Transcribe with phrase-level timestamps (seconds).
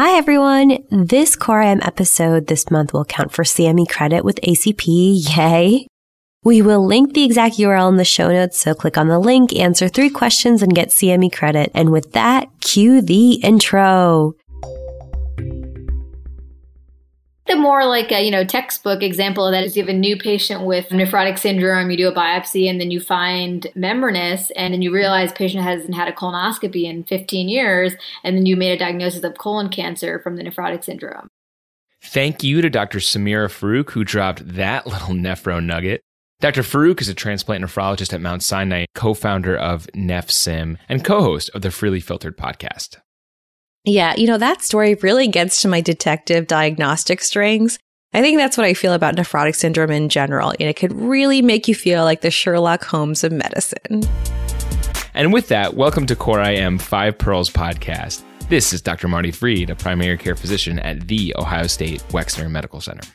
[0.00, 0.78] Hi everyone.
[0.90, 4.86] This Core IM episode this month will count for CME credit with ACP.
[5.36, 5.86] Yay.
[6.42, 9.54] We will link the exact URL in the show notes, so click on the link,
[9.54, 11.70] answer three questions, and get CME credit.
[11.74, 14.32] And with that, cue the intro.
[17.50, 20.16] The more like a you know textbook example of that is you have a new
[20.16, 24.82] patient with nephrotic syndrome, you do a biopsy, and then you find membranous, and then
[24.82, 28.78] you realize patient hasn't had a colonoscopy in 15 years, and then you made a
[28.78, 31.26] diagnosis of colon cancer from the nephrotic syndrome.
[32.00, 33.00] Thank you to Dr.
[33.00, 36.02] Samira Farouk, who dropped that little nephro nugget.
[36.38, 36.62] Dr.
[36.62, 41.50] Farouk is a transplant nephrologist at Mount Sinai, co founder of NephSim, and co host
[41.52, 42.98] of the Freely Filtered podcast.
[43.86, 47.78] Yeah, you know, that story really gets to my detective diagnostic strings.
[48.12, 50.50] I think that's what I feel about nephrotic syndrome in general.
[50.50, 54.02] And it could really make you feel like the Sherlock Holmes of medicine.
[55.14, 58.22] And with that, welcome to Core IM Five Pearls podcast.
[58.50, 59.08] This is Dr.
[59.08, 63.08] Marty Fried, a primary care physician at the Ohio State Wexner Medical Center.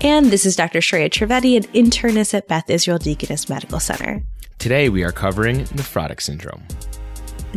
[0.00, 0.80] And this is Dr.
[0.80, 4.20] Shreya Trivedi, an internist at Beth Israel Deaconess Medical Center.
[4.58, 6.64] Today we are covering nephrotic syndrome.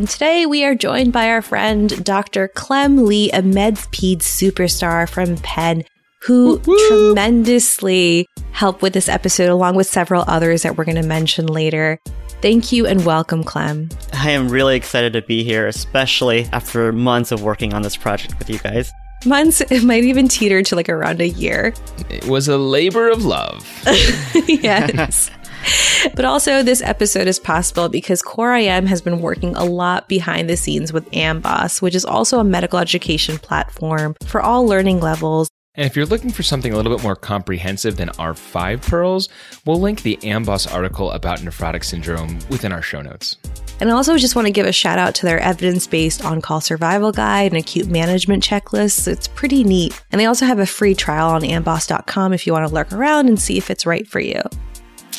[0.00, 2.48] And today we are joined by our friend Dr.
[2.48, 5.84] Clem Lee, a MedPeds superstar from Penn,
[6.22, 7.12] who Woo-hoo!
[7.12, 11.98] tremendously helped with this episode, along with several others that we're going to mention later.
[12.40, 13.90] Thank you and welcome, Clem.
[14.14, 18.38] I am really excited to be here, especially after months of working on this project
[18.38, 18.90] with you guys.
[19.26, 21.74] Months, it might even teeter to like around a year.
[22.08, 23.68] It was a labor of love.
[24.48, 25.30] yes.
[26.14, 30.48] but also, this episode is possible because Core IM has been working a lot behind
[30.48, 35.48] the scenes with AMBOSS, which is also a medical education platform for all learning levels.
[35.76, 39.28] And if you're looking for something a little bit more comprehensive than our five pearls,
[39.64, 43.36] we'll link the AMBOSS article about nephrotic syndrome within our show notes.
[43.80, 46.42] And I also just want to give a shout out to their evidence based on
[46.42, 49.08] call survival guide and acute management checklist.
[49.08, 49.98] It's pretty neat.
[50.12, 53.28] And they also have a free trial on amboss.com if you want to lurk around
[53.28, 54.42] and see if it's right for you.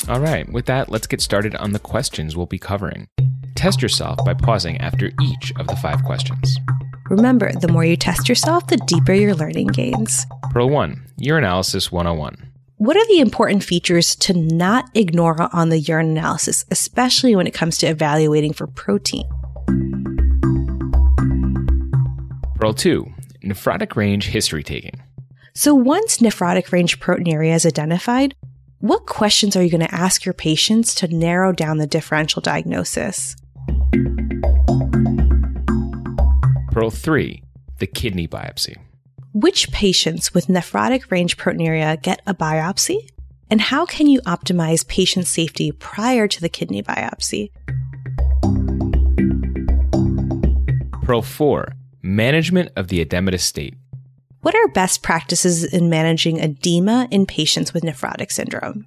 [0.08, 3.06] All right, with that, let's get started on the questions we'll be covering.
[3.54, 6.58] Test yourself by pausing after each of the five questions.
[7.08, 10.26] Remember, the more you test yourself, the deeper your learning gains.
[10.50, 12.52] Pearl 1 Urinalysis 101.
[12.78, 17.54] What are the important features to not ignore on the urine analysis, especially when it
[17.54, 19.24] comes to evaluating for protein?
[22.56, 23.06] Pearl 2
[23.44, 25.00] Nephrotic range history taking.
[25.54, 28.34] So, once nephrotic range proteinuria is identified,
[28.82, 33.36] what questions are you going to ask your patients to narrow down the differential diagnosis?
[36.72, 37.44] Pearl 3
[37.78, 38.76] The kidney biopsy.
[39.32, 43.08] Which patients with nephrotic range proteinuria get a biopsy?
[43.48, 47.52] And how can you optimize patient safety prior to the kidney biopsy?
[51.04, 51.68] Pearl 4
[52.02, 53.76] Management of the edematous state.
[54.42, 58.86] What are best practices in managing edema in patients with nephrotic syndrome?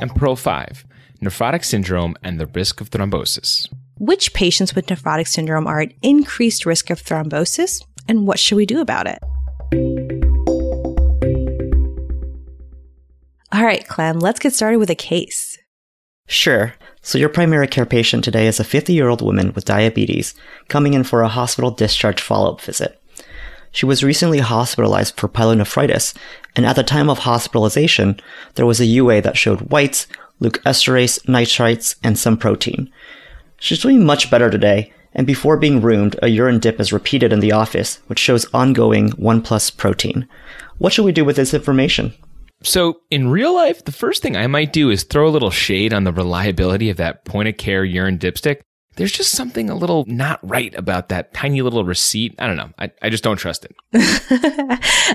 [0.00, 0.86] And Pro 5
[1.20, 3.68] Nephrotic syndrome and the risk of thrombosis.
[3.98, 8.64] Which patients with nephrotic syndrome are at increased risk of thrombosis, and what should we
[8.64, 9.18] do about it?
[13.50, 15.58] All right, Clem, let's get started with a case.
[16.28, 16.74] Sure.
[17.06, 20.34] So, your primary care patient today is a 50 year old woman with diabetes
[20.66, 23.00] coming in for a hospital discharge follow up visit.
[23.70, 26.16] She was recently hospitalized for pyelonephritis,
[26.56, 28.18] and at the time of hospitalization,
[28.56, 30.08] there was a UA that showed whites,
[30.40, 32.90] leukoesterase, nitrites, and some protein.
[33.60, 37.38] She's doing much better today, and before being roomed, a urine dip is repeated in
[37.38, 40.26] the office, which shows ongoing 1 plus protein.
[40.78, 42.14] What should we do with this information?
[42.66, 45.94] So, in real life, the first thing I might do is throw a little shade
[45.94, 48.62] on the reliability of that point of care urine dipstick
[48.96, 52.34] there's just something a little not right about that tiny little receipt.
[52.38, 52.70] I don't know.
[52.78, 53.74] I, I just don't trust it.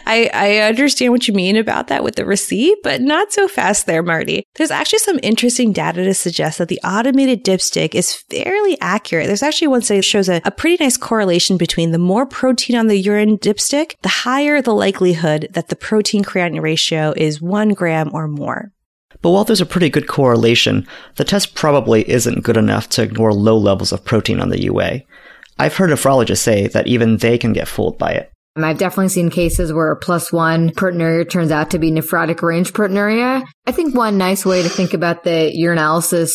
[0.06, 3.88] I, I understand what you mean about that with the receipt, but not so fast
[3.88, 4.46] there, Marty.
[4.56, 9.28] There's actually some interesting data to suggest that the automated dipstick is fairly accurate.
[9.28, 12.75] There's actually one study that shows a, a pretty nice correlation between the more protein
[12.75, 17.69] on the urine dipstick, the higher the likelihood that the protein creatinine ratio is one
[17.69, 18.72] gram or more.
[19.21, 23.33] But while there's a pretty good correlation, the test probably isn't good enough to ignore
[23.33, 25.01] low levels of protein on the UA.
[25.59, 28.31] I've heard nephrologists say that even they can get fooled by it.
[28.57, 32.73] I've definitely seen cases where a plus one proteinuria turns out to be nephrotic range
[32.73, 33.44] proteinuria.
[33.65, 36.31] I think one nice way to think about the urinalysis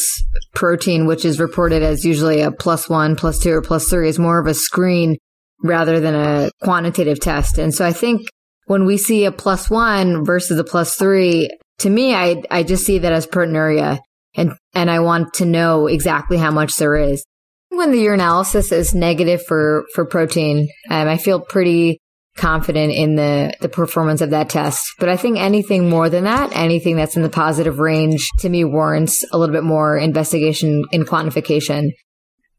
[0.55, 4.19] protein, which is reported as usually a plus one, plus two, or plus three, is
[4.19, 5.19] more of a screen
[5.63, 7.59] rather than a quantitative test.
[7.59, 8.23] And so I think
[8.67, 12.85] when we see a plus one versus a plus three, to me, I, I just
[12.85, 13.99] see that as proteinuria
[14.37, 17.25] and, and I want to know exactly how much there is.
[17.71, 21.99] When the urinalysis is negative for, for protein, um, I feel pretty
[22.37, 24.87] confident in the, the performance of that test.
[24.99, 28.65] But I think anything more than that, anything that's in the positive range to me
[28.65, 31.91] warrants a little bit more investigation and quantification.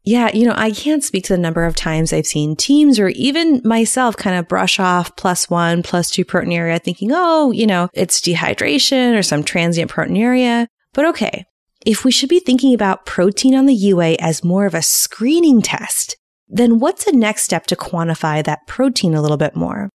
[0.08, 3.08] Yeah, you know, I can't speak to the number of times I've seen teams or
[3.08, 7.90] even myself kind of brush off plus one, plus two proteinuria, thinking, oh, you know,
[7.92, 10.66] it's dehydration or some transient proteinuria.
[10.94, 11.44] But okay,
[11.84, 15.60] if we should be thinking about protein on the UA as more of a screening
[15.60, 16.16] test,
[16.48, 19.90] then what's the next step to quantify that protein a little bit more?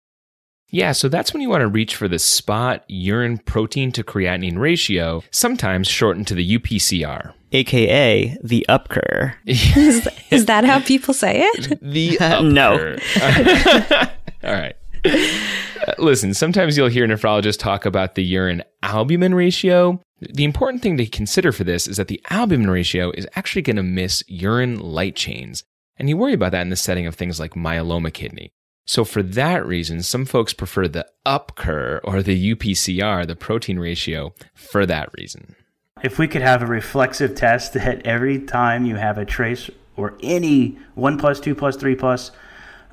[0.74, 4.58] Yeah, so that's when you want to reach for the spot urine protein to creatinine
[4.58, 7.32] ratio, sometimes shortened to the UPCR.
[7.52, 9.34] AKA the UPCR.
[9.46, 11.78] is, is that how people say it?
[11.80, 12.72] The no.
[14.42, 14.74] All right.
[15.04, 20.00] Uh, listen, sometimes you'll hear nephrologists talk about the urine albumin ratio.
[20.18, 23.76] The important thing to consider for this is that the albumin ratio is actually going
[23.76, 25.62] to miss urine light chains.
[25.98, 28.50] And you worry about that in the setting of things like myeloma kidney.
[28.86, 34.34] So for that reason, some folks prefer the UPCR or the UPCR, the protein ratio,
[34.54, 35.56] for that reason.
[36.02, 40.14] If we could have a reflexive test that every time you have a trace or
[40.22, 42.30] any 1 plus, 2 plus, 3 plus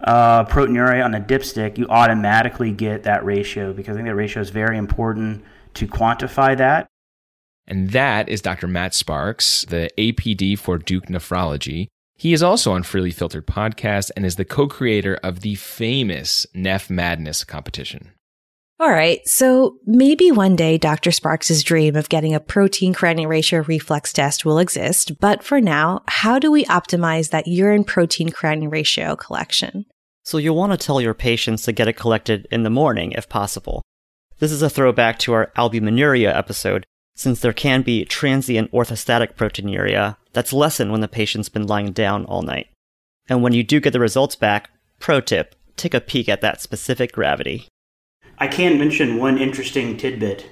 [0.03, 4.41] uh, proteinuria on a dipstick, you automatically get that ratio because I think that ratio
[4.41, 5.43] is very important
[5.75, 6.87] to quantify that.
[7.67, 8.67] And that is Dr.
[8.67, 11.87] Matt Sparks, the APD for Duke Nephrology.
[12.21, 16.87] He is also on Freely Filtered podcast and is the co-creator of the famous Neph
[16.87, 18.11] Madness competition.
[18.79, 21.11] All right, so maybe one day Dr.
[21.11, 26.03] Sparks' dream of getting a protein creatinine ratio reflex test will exist, but for now,
[26.07, 29.87] how do we optimize that urine protein creatinine ratio collection?
[30.23, 33.29] So you'll want to tell your patients to get it collected in the morning if
[33.29, 33.81] possible.
[34.37, 36.85] This is a throwback to our albuminuria episode,
[37.15, 42.25] since there can be transient orthostatic proteinuria that's lessened when the patient's been lying down
[42.25, 42.67] all night.
[43.29, 44.69] And when you do get the results back,
[44.99, 47.67] pro tip, take a peek at that specific gravity.
[48.37, 50.45] I can mention one interesting tidbit.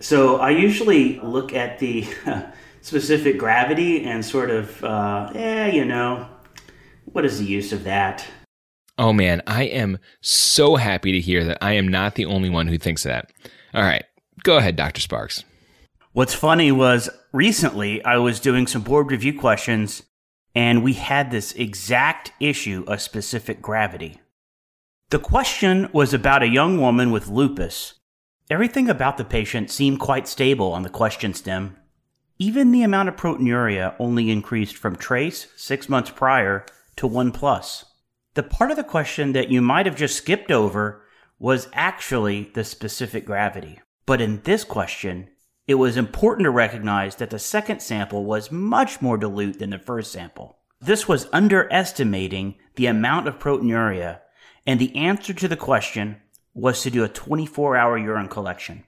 [0.00, 2.06] So I usually look at the
[2.80, 6.28] specific gravity and sort of, uh, eh, you know,
[7.04, 8.26] what is the use of that?
[8.96, 12.66] Oh man, I am so happy to hear that I am not the only one
[12.66, 13.30] who thinks that.
[13.72, 14.04] All right,
[14.42, 15.00] go ahead, Dr.
[15.00, 15.44] Sparks.
[16.12, 20.02] What's funny was recently I was doing some board review questions
[20.54, 24.18] and we had this exact issue of specific gravity.
[25.10, 27.94] The question was about a young woman with lupus.
[28.50, 31.76] Everything about the patient seemed quite stable on the question stem.
[32.38, 36.64] Even the amount of proteinuria only increased from trace six months prior
[36.96, 37.84] to 1 plus.
[38.34, 41.02] The part of the question that you might have just skipped over
[41.38, 43.80] was actually the specific gravity.
[44.06, 45.28] But in this question,
[45.68, 49.78] it was important to recognize that the second sample was much more dilute than the
[49.78, 50.58] first sample.
[50.80, 54.20] This was underestimating the amount of proteinuria,
[54.66, 56.16] and the answer to the question
[56.54, 58.84] was to do a 24 hour urine collection.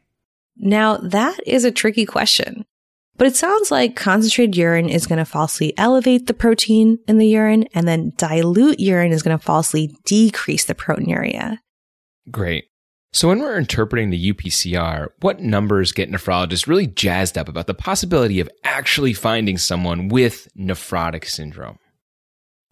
[0.56, 2.65] Now, that is a tricky question.
[3.19, 7.29] But it sounds like concentrated urine is going to falsely elevate the protein in the
[7.29, 11.59] urine, and then dilute urine is going to falsely decrease the proteinuria.
[12.31, 12.69] Great.
[13.12, 17.74] So, when we're interpreting the UPCR, what numbers get nephrologists really jazzed up about the
[17.74, 21.78] possibility of actually finding someone with nephrotic syndrome?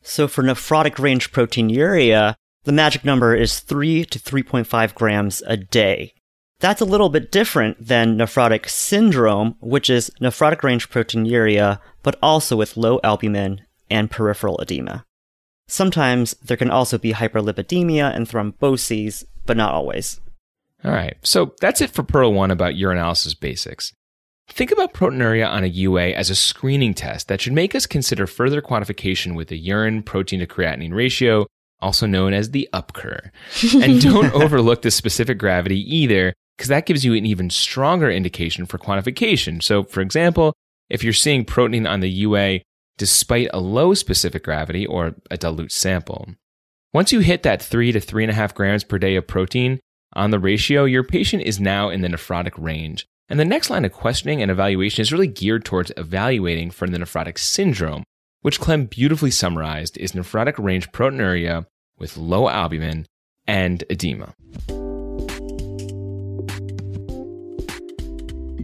[0.01, 6.15] So, for nephrotic range proteinuria, the magic number is 3 to 3.5 grams a day.
[6.61, 12.55] That's a little bit different than nephrotic syndrome, which is nephrotic range proteinuria, but also
[12.55, 15.05] with low albumin and peripheral edema.
[15.67, 20.21] Sometimes there can also be hyperlipidemia and thromboses, but not always.
[20.85, 23.93] All right, so that's it for Pearl 1 about urinalysis basics.
[24.49, 28.27] Think about proteinuria on a UA as a screening test that should make us consider
[28.27, 31.47] further quantification with the urine protein to creatinine ratio,
[31.81, 33.31] also known as the UPCR.
[33.83, 38.65] And don't overlook the specific gravity either, because that gives you an even stronger indication
[38.65, 39.63] for quantification.
[39.63, 40.55] So, for example,
[40.89, 42.61] if you're seeing protein on the UA
[42.97, 46.27] despite a low specific gravity or a dilute sample,
[46.93, 49.79] once you hit that 3 to 3.5 grams per day of protein,
[50.19, 53.07] on the ratio, your patient is now in the nephrotic range.
[53.29, 56.99] And the next line of questioning and evaluation is really geared towards evaluating for the
[56.99, 58.03] nephrotic syndrome,
[58.43, 61.67] which Clem beautifully summarized is nephrotic range proteinuria
[61.99, 63.07] with low albumin
[63.47, 64.35] and edema.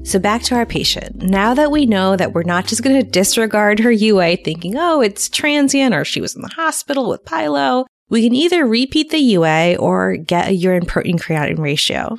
[0.05, 1.23] So back to our patient.
[1.23, 5.01] Now that we know that we're not just going to disregard her UA thinking, oh,
[5.01, 9.19] it's transient or she was in the hospital with pyelo, we can either repeat the
[9.19, 12.19] UA or get a urine protein creatinine ratio.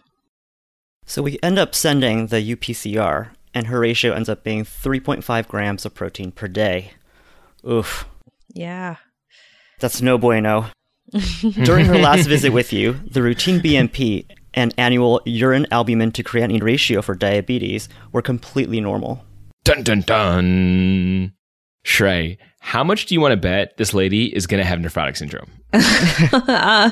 [1.05, 5.85] So we end up sending the UPCR, and her ratio ends up being 3.5 grams
[5.85, 6.93] of protein per day.
[7.67, 8.05] Oof.
[8.53, 8.95] Yeah.
[9.79, 10.67] That's no bueno.
[11.63, 14.25] During her last visit with you, the routine BMP
[14.55, 19.23] and annual urine albumin to creatinine ratio for diabetes were completely normal.
[19.63, 21.33] Dun dun dun.
[21.85, 25.15] Shrey, how much do you want to bet this lady is going to have nephrotic
[25.15, 25.51] syndrome?
[25.73, 26.89] uh,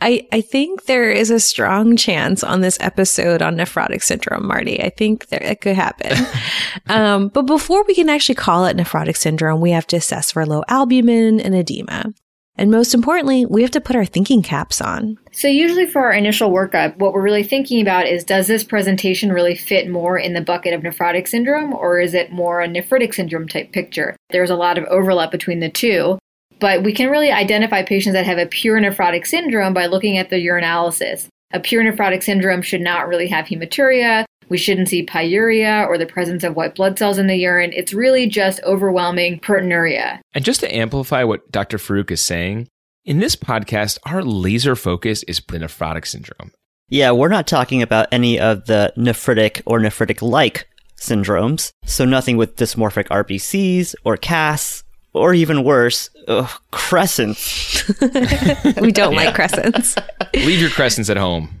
[0.00, 4.80] I I think there is a strong chance on this episode on nephrotic syndrome, Marty.
[4.80, 6.16] I think that it could happen.
[6.86, 10.46] um, but before we can actually call it nephrotic syndrome, we have to assess for
[10.46, 12.14] low albumin and edema.
[12.60, 15.16] And most importantly, we have to put our thinking caps on.
[15.32, 19.32] So, usually for our initial workup, what we're really thinking about is does this presentation
[19.32, 23.14] really fit more in the bucket of nephrotic syndrome or is it more a nephritic
[23.14, 24.14] syndrome type picture?
[24.28, 26.18] There's a lot of overlap between the two.
[26.58, 30.28] But we can really identify patients that have a pure nephrotic syndrome by looking at
[30.28, 31.28] the urinalysis.
[31.54, 34.26] A pure nephrotic syndrome should not really have hematuria.
[34.50, 37.72] We shouldn't see pyuria or the presence of white blood cells in the urine.
[37.72, 40.18] It's really just overwhelming proteinuria.
[40.34, 41.78] And just to amplify what Dr.
[41.78, 42.68] Farouk is saying,
[43.04, 46.50] in this podcast, our laser focus is the nephrotic syndrome.
[46.88, 50.68] Yeah, we're not talking about any of the nephritic or nephritic like
[51.00, 57.88] syndromes, so nothing with dysmorphic RBCs or casts or even worse, ugh, crescents.
[58.80, 59.96] we don't like crescents.
[60.34, 61.60] Leave your crescents at home.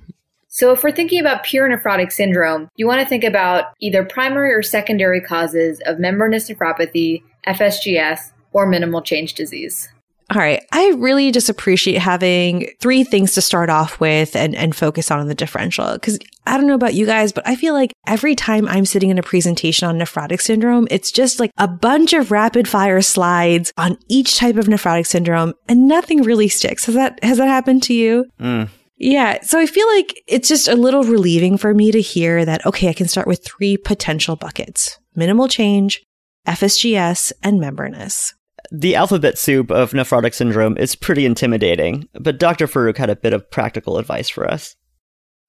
[0.52, 4.52] So, if we're thinking about pure nephrotic syndrome, you want to think about either primary
[4.52, 9.88] or secondary causes of membranous nephropathy, FSGS, or minimal change disease.
[10.32, 10.64] All right.
[10.72, 15.20] I really just appreciate having three things to start off with and, and focus on
[15.20, 15.98] in the differential.
[15.98, 19.10] Cause I don't know about you guys, but I feel like every time I'm sitting
[19.10, 23.72] in a presentation on nephrotic syndrome, it's just like a bunch of rapid fire slides
[23.76, 26.84] on each type of nephrotic syndrome and nothing really sticks.
[26.84, 28.26] Has that, has that happened to you?
[28.40, 28.68] Mm.
[29.00, 29.40] Yeah.
[29.42, 32.90] So I feel like it's just a little relieving for me to hear that, okay,
[32.90, 36.02] I can start with three potential buckets minimal change,
[36.46, 38.34] FSGS, and membranous.
[38.70, 42.66] The alphabet soup of nephrotic syndrome is pretty intimidating, but Dr.
[42.66, 44.76] Farouk had a bit of practical advice for us.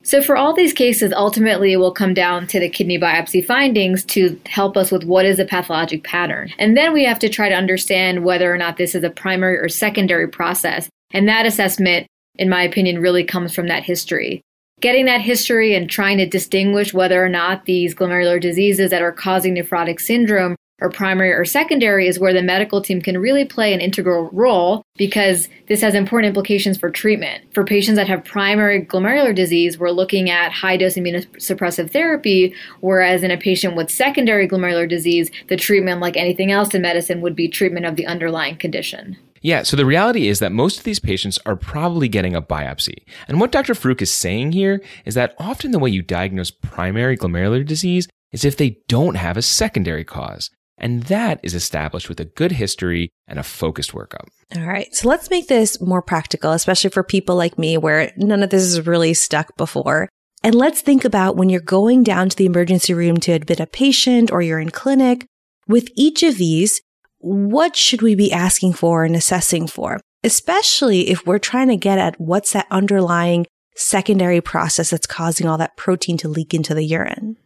[0.04, 4.04] So, for all these cases, ultimately it will come down to the kidney biopsy findings
[4.06, 6.52] to help us with what is a pathologic pattern.
[6.58, 9.60] And then we have to try to understand whether or not this is a primary
[9.60, 10.90] or secondary process.
[11.12, 12.08] And that assessment,
[12.42, 14.42] in my opinion, really comes from that history.
[14.82, 19.12] Getting that history and trying to distinguish whether or not these glomerular diseases that are
[19.12, 23.76] causing nephrotic syndrome or primary or secondary is where the medical team can really play
[23.76, 27.44] an integral role because this has important implications for treatment.
[27.54, 33.22] For patients that have primary glomerular disease, we're looking at high dose immunosuppressive therapy, whereas
[33.22, 37.36] in a patient with secondary glomerular disease, the treatment, like anything else in medicine, would
[37.36, 39.16] be treatment of the underlying condition.
[39.42, 43.04] Yeah, so the reality is that most of these patients are probably getting a biopsy.
[43.28, 43.74] And what Dr.
[43.74, 48.46] Farouk is saying here is that often the way you diagnose primary glomerular disease is
[48.46, 50.50] if they don't have a secondary cause.
[50.78, 54.28] And that is established with a good history and a focused workup.
[54.56, 54.94] All right.
[54.94, 58.64] So let's make this more practical, especially for people like me where none of this
[58.64, 60.10] is really stuck before.
[60.44, 63.68] And let's think about when you're going down to the emergency room to admit a
[63.68, 65.26] patient or you're in clinic.
[65.68, 66.82] With each of these,
[67.22, 70.00] what should we be asking for and assessing for?
[70.24, 75.58] Especially if we're trying to get at what's that underlying secondary process that's causing all
[75.58, 77.38] that protein to leak into the urine.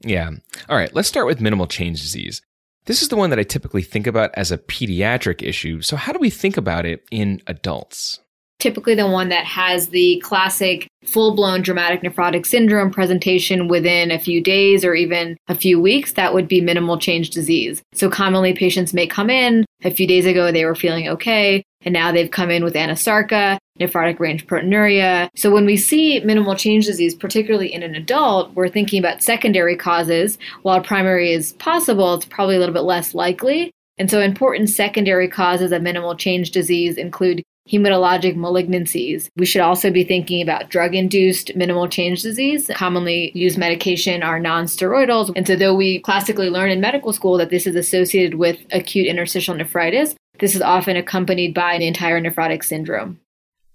[0.00, 0.30] Yeah.
[0.68, 0.94] All right.
[0.94, 2.42] Let's start with minimal change disease.
[2.86, 5.80] This is the one that I typically think about as a pediatric issue.
[5.80, 8.20] So, how do we think about it in adults?
[8.64, 14.18] Typically, the one that has the classic full blown dramatic nephrotic syndrome presentation within a
[14.18, 17.82] few days or even a few weeks, that would be minimal change disease.
[17.92, 19.66] So, commonly, patients may come in.
[19.84, 23.58] A few days ago, they were feeling okay, and now they've come in with anasarca
[23.78, 25.28] nephrotic range proteinuria.
[25.36, 29.76] So when we see minimal change disease, particularly in an adult, we're thinking about secondary
[29.76, 30.38] causes.
[30.62, 33.72] While primary is possible, it's probably a little bit less likely.
[33.98, 39.28] And so important secondary causes of minimal change disease include hematologic malignancies.
[39.36, 42.70] We should also be thinking about drug induced minimal change disease.
[42.74, 45.32] Commonly used medication are nonsteroidals.
[45.34, 49.06] And so, though we classically learn in medical school that this is associated with acute
[49.06, 53.20] interstitial nephritis, this is often accompanied by an entire nephrotic syndrome.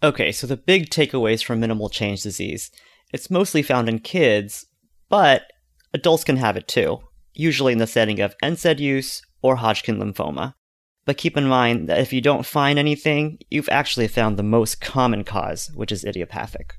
[0.02, 2.72] Okay, so the big takeaways from minimal change disease
[3.12, 4.68] it's mostly found in kids,
[5.10, 5.44] but
[5.94, 7.00] adults can have it too,
[7.34, 10.54] usually in the setting of NSAID use or Hodgkin lymphoma.
[11.10, 14.80] But keep in mind that if you don't find anything, you've actually found the most
[14.80, 16.78] common cause, which is idiopathic.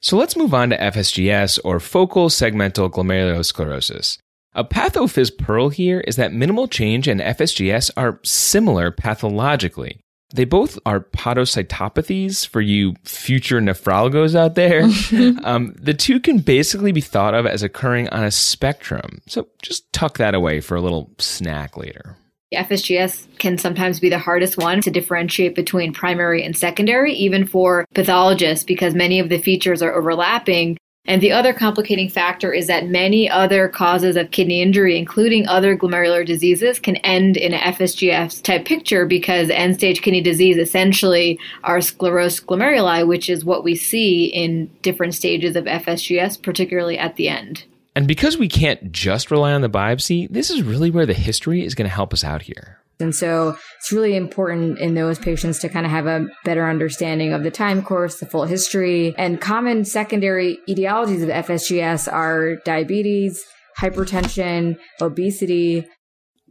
[0.00, 4.18] So let's move on to FSGS or focal segmental glomerulosclerosis.
[4.54, 9.98] A pathophys pearl here is that minimal change and FSGS are similar pathologically.
[10.34, 14.82] They both are podocytopathies for you future nephrologos out there.
[15.42, 19.22] um, the two can basically be thought of as occurring on a spectrum.
[19.26, 22.18] So just tuck that away for a little snack later.
[22.54, 27.84] FSGS can sometimes be the hardest one to differentiate between primary and secondary, even for
[27.94, 30.78] pathologists, because many of the features are overlapping.
[31.04, 35.76] And the other complicating factor is that many other causes of kidney injury, including other
[35.76, 41.38] glomerular diseases, can end in an FSGS type picture because end stage kidney disease essentially
[41.64, 47.16] are sclerosed glomeruli, which is what we see in different stages of FSGS, particularly at
[47.16, 47.64] the end.
[47.98, 51.64] And because we can't just rely on the biopsy, this is really where the history
[51.64, 52.78] is going to help us out here.
[53.00, 57.32] And so it's really important in those patients to kind of have a better understanding
[57.32, 59.16] of the time course, the full history.
[59.18, 63.44] And common secondary etiologies of FSGS are diabetes,
[63.76, 65.84] hypertension, obesity.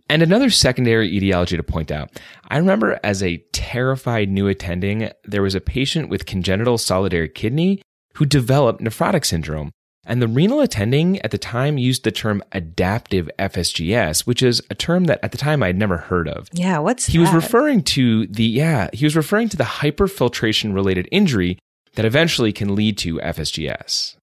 [0.10, 2.10] And another secondary etiology to point out.
[2.50, 7.82] I remember as a terrified new attending, there was a patient with congenital solitary kidney
[8.16, 9.72] who developed nephrotic syndrome.
[10.08, 14.76] And the renal attending at the time used the term adaptive FSGS, which is a
[14.76, 16.48] term that at the time I'd never heard of.
[16.54, 17.26] Yeah, what's he that?
[17.26, 21.60] was referring to the yeah, he was referring to the hyperfiltration related injury
[21.96, 24.16] that eventually can lead to FSGS.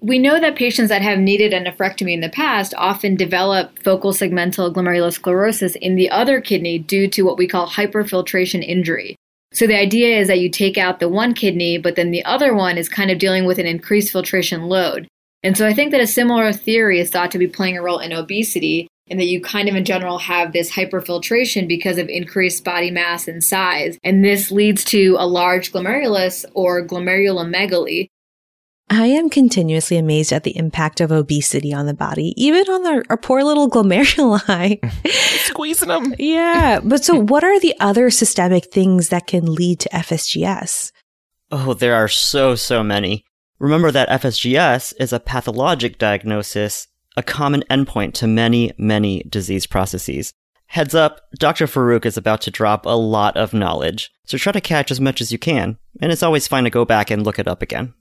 [0.00, 4.12] We know that patients that have needed a nephrectomy in the past often develop focal
[4.12, 9.14] segmental glomerulosclerosis in the other kidney due to what we call hyperfiltration injury.
[9.52, 12.54] So the idea is that you take out the one kidney, but then the other
[12.54, 15.06] one is kind of dealing with an increased filtration load.
[15.42, 17.98] And so I think that a similar theory is thought to be playing a role
[17.98, 22.64] in obesity, and that you kind of in general have this hyperfiltration because of increased
[22.64, 23.98] body mass and size.
[24.04, 28.08] And this leads to a large glomerulus or glomerulomegaly.
[28.92, 33.04] I am continuously amazed at the impact of obesity on the body, even on our,
[33.08, 34.80] our poor little glomeruli.
[35.46, 36.14] Squeezing them.
[36.18, 36.80] yeah.
[36.82, 40.90] But so, what are the other systemic things that can lead to FSGS?
[41.52, 43.24] Oh, there are so, so many.
[43.60, 50.32] Remember that FSGS is a pathologic diagnosis, a common endpoint to many, many disease processes.
[50.68, 51.66] Heads up, Dr.
[51.66, 55.20] Farouk is about to drop a lot of knowledge, so try to catch as much
[55.20, 57.92] as you can, and it's always fine to go back and look it up again.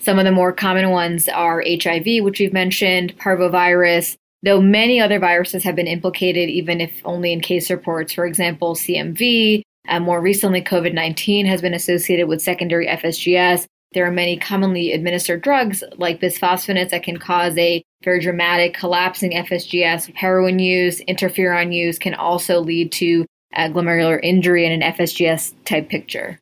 [0.00, 5.20] Some of the more common ones are HIV, which we've mentioned, parvovirus, though many other
[5.20, 8.12] viruses have been implicated, even if only in case reports.
[8.12, 13.66] For example, CMV, and more recently, COVID 19 has been associated with secondary FSGS.
[13.94, 19.32] There are many commonly administered drugs like bisphosphonates that can cause a very dramatic collapsing
[19.32, 20.14] FSGS.
[20.14, 23.24] Heroin use, interferon use can also lead to
[23.56, 26.38] glomerular injury in an FSGS type picture.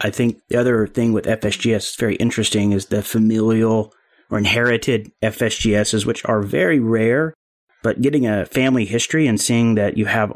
[0.00, 3.92] I think the other thing with FSGS is very interesting is the familial
[4.30, 7.34] or inherited FSGSs, which are very rare,
[7.82, 10.32] but getting a family history and seeing that you have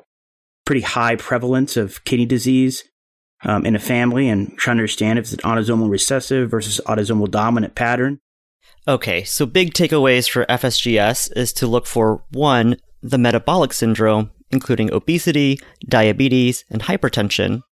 [0.65, 2.85] pretty high prevalence of kidney disease
[3.43, 7.31] um, in a family and trying to understand if it's an autosomal recessive versus autosomal
[7.31, 8.21] dominant pattern.
[8.89, 14.93] Okay, so big takeaways for FSGS is to look for one, the metabolic syndrome, including
[14.93, 17.63] obesity, diabetes, and hypertension.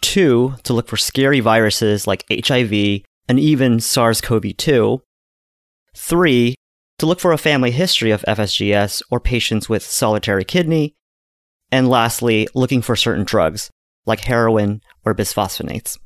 [0.00, 5.02] Two, to look for scary viruses like HIV and even SARS CoV 2.
[5.94, 6.54] Three,
[6.98, 10.94] to look for a family history of FSGS or patients with solitary kidney.
[11.72, 13.70] And lastly, looking for certain drugs
[14.06, 15.98] like heroin or bisphosphonates.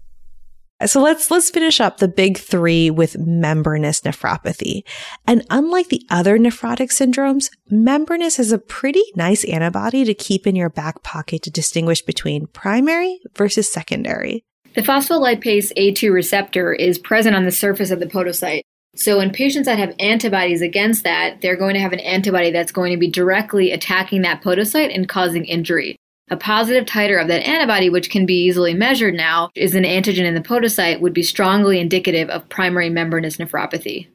[0.86, 4.82] So let's let's finish up the big 3 with membranous nephropathy.
[5.26, 10.56] And unlike the other nephrotic syndromes, membranous is a pretty nice antibody to keep in
[10.56, 14.44] your back pocket to distinguish between primary versus secondary.
[14.74, 18.62] The phospholipase A2 receptor is present on the surface of the podocyte.
[18.96, 22.72] So in patients that have antibodies against that, they're going to have an antibody that's
[22.72, 25.96] going to be directly attacking that podocyte and causing injury.
[26.30, 30.24] A positive titer of that antibody, which can be easily measured now, is an antigen
[30.24, 34.08] in the podocyte, would be strongly indicative of primary membranous nephropathy.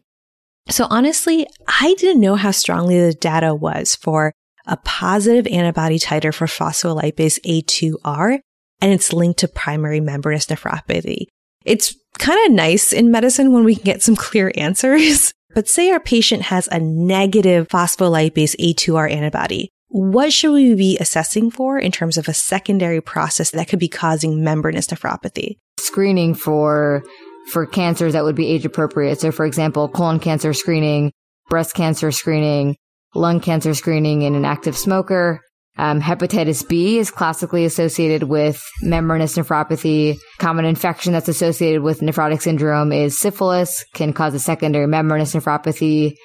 [0.69, 4.33] So honestly, I didn't know how strongly the data was for
[4.65, 8.39] a positive antibody titer for phospholipase A2R,
[8.81, 11.25] and it's linked to primary membranous nephropathy.
[11.65, 15.33] It's kind of nice in medicine when we can get some clear answers.
[15.53, 19.69] But say our patient has a negative phospholipase A2R antibody.
[19.89, 23.87] What should we be assessing for in terms of a secondary process that could be
[23.87, 25.57] causing membranous nephropathy?
[25.79, 27.03] Screening for
[27.51, 29.19] for cancers that would be age appropriate.
[29.19, 31.11] So for example, colon cancer screening,
[31.49, 32.75] breast cancer screening,
[33.15, 35.41] lung cancer screening in an active smoker.
[35.77, 40.17] Um, hepatitis B is classically associated with membranous nephropathy.
[40.37, 46.15] Common infection that's associated with nephrotic syndrome is syphilis, can cause a secondary membranous nephropathy.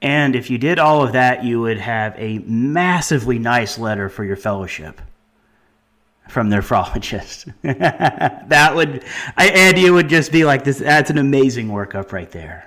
[0.00, 4.24] And if you did all of that, you would have a massively nice letter for
[4.24, 5.00] your fellowship
[6.28, 7.52] from the nephrologist.
[8.48, 9.04] that would,
[9.36, 10.78] I, Andy, it would just be like this.
[10.78, 12.64] That's an amazing workup right there.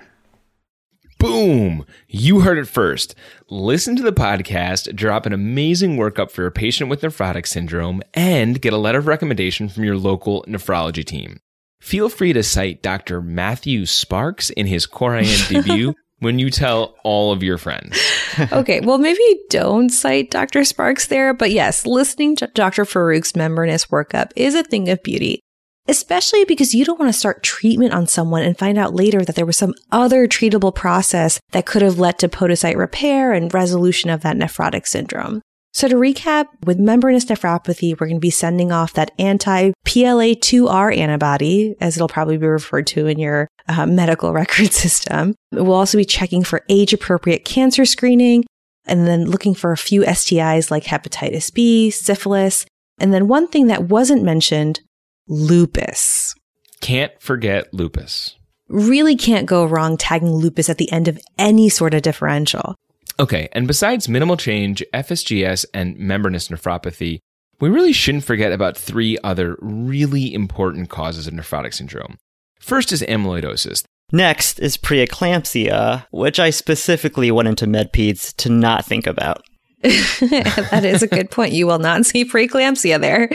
[1.18, 1.86] Boom!
[2.08, 3.14] You heard it first.
[3.48, 8.60] Listen to the podcast, drop an amazing workup for your patient with nephrotic syndrome, and
[8.60, 11.38] get a letter of recommendation from your local nephrology team.
[11.80, 13.22] Feel free to cite Dr.
[13.22, 18.00] Matthew Sparks in his CoreIM debut when you tell all of your friends.
[18.52, 20.64] okay, well, maybe don't cite Dr.
[20.64, 22.84] Sparks there, but yes, listening to Dr.
[22.84, 25.40] Farouk's membranous workup is a thing of beauty,
[25.88, 29.34] especially because you don't want to start treatment on someone and find out later that
[29.34, 34.08] there was some other treatable process that could have led to podocyte repair and resolution
[34.08, 35.42] of that nephrotic syndrome.
[35.74, 41.74] So to recap, with membranous nephropathy, we're going to be sending off that anti-PLA2R antibody,
[41.80, 45.34] as it'll probably be referred to in your uh, medical record system.
[45.50, 48.44] We'll also be checking for age appropriate cancer screening
[48.84, 52.66] and then looking for a few STIs like hepatitis B, syphilis,
[52.98, 54.80] and then one thing that wasn't mentioned,
[55.26, 56.34] lupus.
[56.80, 58.36] Can't forget lupus.
[58.68, 62.74] Really can't go wrong tagging lupus at the end of any sort of differential.
[63.22, 67.20] Okay, and besides minimal change, FSGS, and membranous nephropathy,
[67.60, 72.16] we really shouldn't forget about three other really important causes of nephrotic syndrome.
[72.58, 73.84] First is amyloidosis.
[74.10, 79.44] Next is preeclampsia, which I specifically went into MedPeds to not think about.
[79.82, 81.52] that is a good point.
[81.52, 83.30] You will not see preeclampsia there.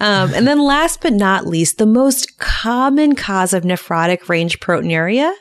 [0.00, 5.32] Um, and then last but not least, the most common cause of nephrotic range proteinuria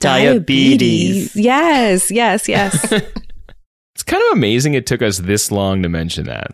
[0.00, 1.36] Diabetes.
[1.36, 2.92] Yes, yes, yes.
[3.94, 6.50] it's kind of amazing it took us this long to mention that.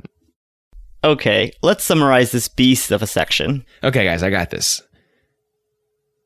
[1.05, 3.65] Okay, let's summarize this beast of a section.
[3.85, 4.83] Okay, guys, I got this.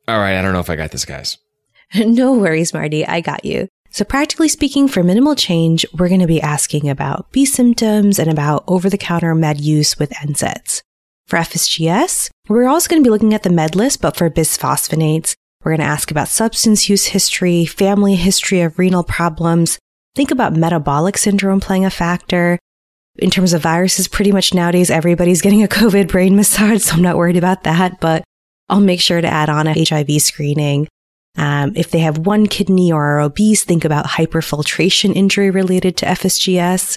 [0.08, 1.38] All right, I don't know if I got this, guys.
[1.94, 3.06] no worries, Marty.
[3.06, 3.68] I got you.
[3.92, 8.30] So, practically speaking, for minimal change, we're going to be asking about B symptoms and
[8.30, 10.82] about over the counter med use with NSAIDs.
[11.26, 15.34] For FSGS, we're also going to be looking at the med list, but for bisphosphonates,
[15.62, 19.78] we're going to ask about substance use history, family history of renal problems.
[20.14, 22.58] Think about metabolic syndrome playing a factor.
[23.16, 27.02] In terms of viruses, pretty much nowadays everybody's getting a COVID brain massage, so I'm
[27.02, 28.24] not worried about that, but
[28.68, 30.88] I'll make sure to add on a HIV screening.
[31.36, 36.06] Um, if they have one kidney or are obese, think about hyperfiltration injury related to
[36.06, 36.96] FSGS.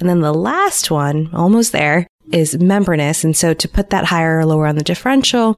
[0.00, 3.24] And then the last one, almost there, is membranous.
[3.24, 5.56] And so to put that higher or lower on the differential,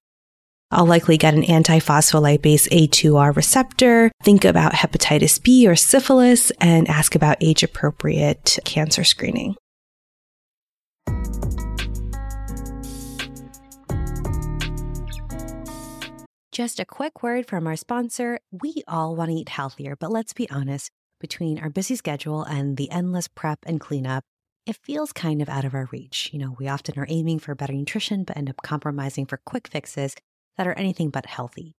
[0.72, 7.14] I'll likely get an antiphospholipase A2R receptor, think about hepatitis B or syphilis, and ask
[7.14, 9.54] about age appropriate cancer screening.
[16.50, 18.40] Just a quick word from our sponsor.
[18.50, 22.76] We all want to eat healthier, but let's be honest, between our busy schedule and
[22.76, 24.24] the endless prep and cleanup,
[24.64, 26.30] it feels kind of out of our reach.
[26.32, 29.68] You know, we often are aiming for better nutrition, but end up compromising for quick
[29.68, 30.16] fixes
[30.56, 31.74] that are anything but healthy.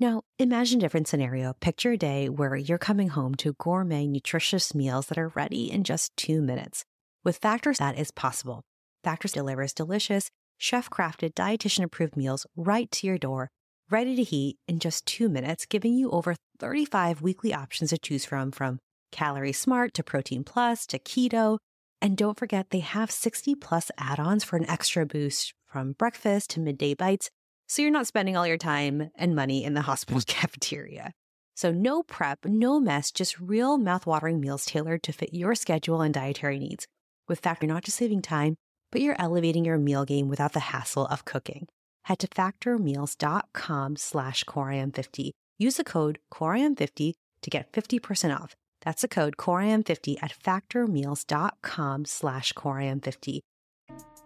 [0.00, 1.54] Now, imagine a different scenario.
[1.54, 5.82] Picture a day where you're coming home to gourmet, nutritious meals that are ready in
[5.82, 6.84] just two minutes.
[7.24, 8.62] With Factors, that is possible.
[9.02, 13.50] Factors delivers delicious, chef crafted, dietitian approved meals right to your door,
[13.90, 18.24] ready to heat in just two minutes, giving you over 35 weekly options to choose
[18.24, 18.78] from, from
[19.10, 21.58] Calorie Smart to Protein Plus to Keto.
[22.00, 26.50] And don't forget, they have 60 plus add ons for an extra boost from breakfast
[26.50, 27.30] to midday bites
[27.68, 31.12] so you're not spending all your time and money in the hospital's cafeteria.
[31.54, 36.14] So no prep, no mess, just real mouthwatering meals tailored to fit your schedule and
[36.14, 36.86] dietary needs.
[37.28, 38.54] With Factor, you're not just saving time,
[38.90, 41.66] but you're elevating your meal game without the hassle of cooking.
[42.04, 45.30] Head to factormeals.com slash CoreIM50.
[45.58, 48.54] Use the code CoreIM50 to get 50% off.
[48.82, 53.40] That's the code CoreIM50 at factormeals.com slash CoreIM50.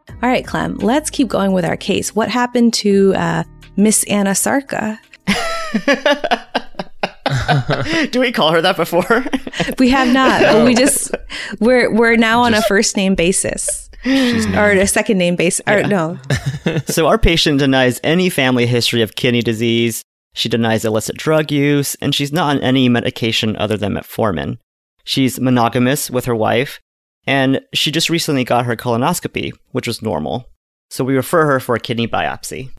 [0.08, 2.14] All right, Clem, let's keep going with our case.
[2.14, 3.44] What happened to uh,
[3.76, 5.00] Miss Anna Sarka?
[8.10, 9.24] Do we call her that before?
[9.78, 10.64] we have not.
[10.64, 11.14] We just
[11.60, 13.88] we're we're now on a first name basis.
[14.04, 15.60] or a second name basis.
[15.66, 15.86] Or yeah.
[15.86, 16.18] no.
[16.86, 20.02] so our patient denies any family history of kidney disease.
[20.34, 24.58] She denies illicit drug use, and she's not on any medication other than metformin.
[25.04, 26.80] She's monogamous with her wife,
[27.26, 30.48] and she just recently got her colonoscopy, which was normal.
[30.90, 32.70] So we refer her for a kidney biopsy.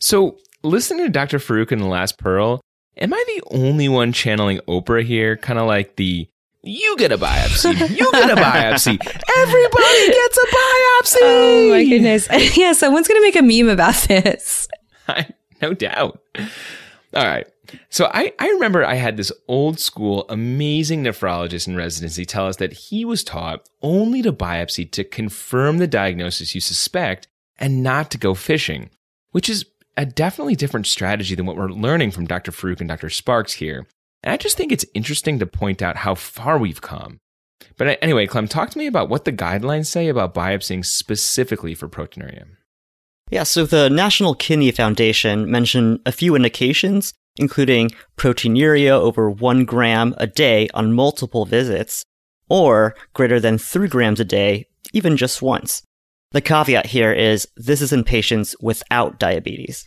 [0.00, 1.38] So, listening to Dr.
[1.38, 2.60] Farouk in The Last Pearl,
[2.98, 5.36] am I the only one channeling Oprah here?
[5.36, 6.28] Kind of like the
[6.62, 8.98] you get a biopsy, you get a biopsy,
[9.36, 11.16] everybody gets a biopsy.
[11.22, 12.28] Oh my goodness.
[12.56, 14.68] yeah, someone's going to make a meme about this.
[15.08, 15.28] I,
[15.62, 16.20] no doubt.
[17.14, 17.46] All right.
[17.88, 22.56] So I, I remember I had this old school amazing nephrologist in residency tell us
[22.56, 28.10] that he was taught only to biopsy to confirm the diagnosis you suspect and not
[28.10, 28.90] to go fishing,
[29.30, 29.64] which is
[29.96, 32.52] a definitely different strategy than what we're learning from Dr.
[32.52, 33.10] Farouk and Dr.
[33.10, 33.86] Sparks here.
[34.22, 37.18] And I just think it's interesting to point out how far we've come.
[37.76, 41.88] But anyway, Clem, talk to me about what the guidelines say about biopsying specifically for
[41.88, 42.46] proteinuria.
[43.30, 50.14] Yeah, so the National Kidney Foundation mentioned a few indications, including proteinuria over one gram
[50.18, 52.04] a day on multiple visits,
[52.48, 55.82] or greater than three grams a day, even just once.
[56.32, 59.84] The caveat here is this is in patients without diabetes.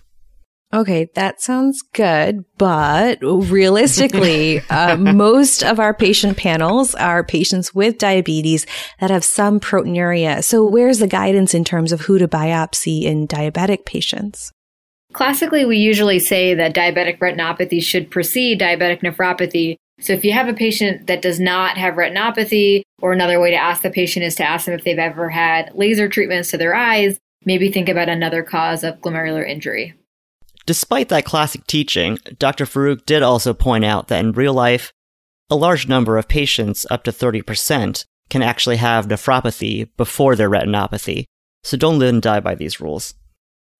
[0.71, 7.97] Okay, that sounds good, but realistically, uh, most of our patient panels are patients with
[7.97, 8.67] diabetes
[8.99, 10.43] that have some proteinuria.
[10.43, 14.51] So, where's the guidance in terms of who to biopsy in diabetic patients?
[15.13, 19.75] Classically, we usually say that diabetic retinopathy should precede diabetic nephropathy.
[19.99, 23.57] So, if you have a patient that does not have retinopathy, or another way to
[23.57, 26.75] ask the patient is to ask them if they've ever had laser treatments to their
[26.75, 29.93] eyes, maybe think about another cause of glomerular injury.
[30.65, 32.65] Despite that classic teaching, Dr.
[32.65, 34.93] Farouk did also point out that in real life,
[35.49, 41.25] a large number of patients, up to 30%, can actually have nephropathy before their retinopathy,
[41.63, 43.15] so don't live and die by these rules.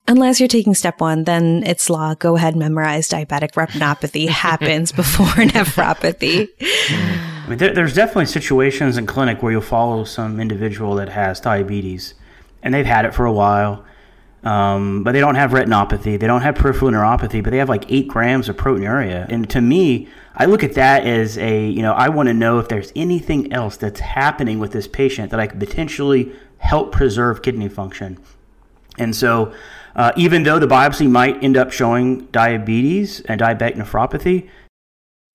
[0.08, 2.16] Unless you're taking step one, then it's law.
[2.16, 6.50] Go ahead and memorize diabetic retinopathy happens before nephropathy.
[6.60, 11.40] I mean, there, there's definitely situations in clinic where you'll follow some individual that has
[11.40, 12.16] diabetes,
[12.64, 13.86] and they've had it for a while,
[14.44, 16.20] um, but they don't have retinopathy.
[16.20, 19.28] They don't have peripheral neuropathy, but they have like eight grams of proteinuria.
[19.30, 22.60] And to me, I look at that as a, you know, I want to know
[22.60, 27.42] if there's anything else that's happening with this patient that I could potentially help preserve
[27.42, 28.18] kidney function.
[28.98, 29.54] And so,
[29.96, 34.50] uh, even though the biopsy might end up showing diabetes and diabetic nephropathy,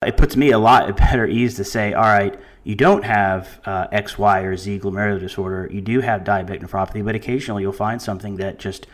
[0.06, 3.60] it puts me a lot at better ease to say, all right, you don't have
[3.66, 5.68] uh, X, Y, or Z glomerular disorder.
[5.70, 8.86] You do have diabetic nephropathy, but occasionally you'll find something that just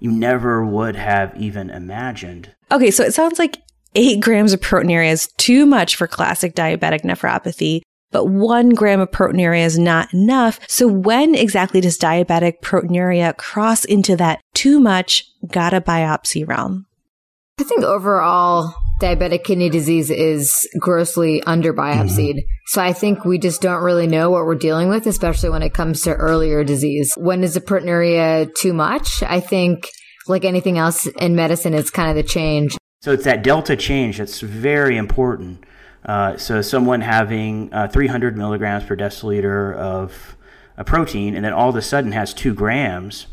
[0.00, 2.54] you never would have even imagined.
[2.70, 3.62] Okay, so it sounds like
[3.94, 9.10] eight grams of proteinuria is too much for classic diabetic nephropathy, but one gram of
[9.10, 10.60] proteinuria is not enough.
[10.68, 16.86] So when exactly does diabetic proteinuria cross into that too much, gotta biopsy realm?
[17.60, 22.34] I think overall, diabetic kidney disease is grossly under biopsied.
[22.34, 22.66] Mm-hmm.
[22.66, 25.74] So I think we just don't really know what we're dealing with, especially when it
[25.74, 27.12] comes to earlier disease.
[27.16, 29.22] When is the proteinuria too much?
[29.22, 29.88] I think,
[30.26, 32.76] like anything else in medicine, it's kind of the change.
[33.00, 35.64] So it's that delta change that's very important.
[36.08, 40.36] Uh, so someone having uh, 300 milligrams per deciliter of
[40.78, 43.26] a protein and then all of a sudden has two grams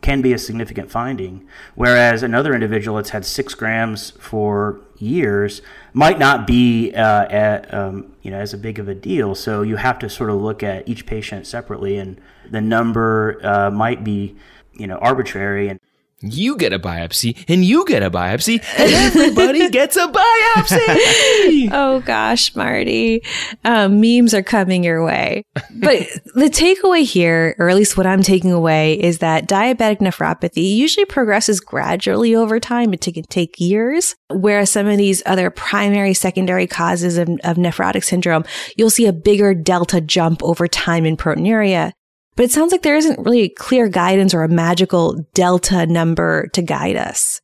[0.00, 1.46] can be a significant finding.
[1.74, 5.60] Whereas another individual that's had six grams for years
[5.92, 9.34] might not be uh, at, um, you know as a big of a deal.
[9.34, 12.18] So you have to sort of look at each patient separately, and
[12.50, 14.36] the number uh, might be
[14.72, 15.78] you know arbitrary and
[16.22, 21.68] you get a biopsy and you get a biopsy and everybody gets a biopsy.
[21.72, 23.22] oh gosh, Marty.
[23.64, 25.44] Um, memes are coming your way.
[25.54, 30.76] But the takeaway here, or at least what I'm taking away, is that diabetic nephropathy
[30.76, 32.92] usually progresses gradually over time.
[32.92, 34.14] It can take years.
[34.30, 38.44] Whereas some of these other primary, secondary causes of, of nephrotic syndrome,
[38.76, 41.92] you'll see a bigger delta jump over time in proteinuria.
[42.36, 46.62] But it sounds like there isn't really clear guidance or a magical delta number to
[46.62, 47.40] guide us.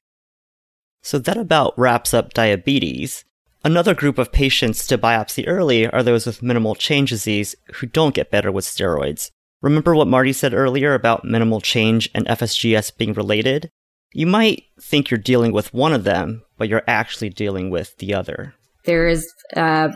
[1.03, 3.25] So that about wraps up diabetes.
[3.65, 8.15] Another group of patients to biopsy early are those with minimal change disease who don't
[8.15, 9.31] get better with steroids.
[9.61, 13.71] Remember what Marty said earlier about minimal change and FSGS being related?
[14.13, 18.15] You might think you're dealing with one of them, but you're actually dealing with the
[18.15, 18.55] other.
[18.85, 19.89] There is uh,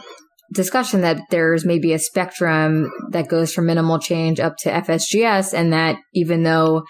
[0.53, 5.73] discussion that there's maybe a spectrum that goes from minimal change up to FSGS, and
[5.73, 6.85] that even though